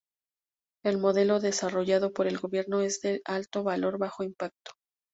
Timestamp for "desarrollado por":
1.39-2.25